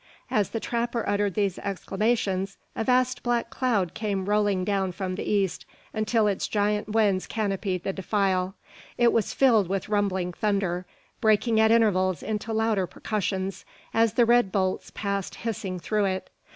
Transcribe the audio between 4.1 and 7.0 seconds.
rolling down from the east, until its giant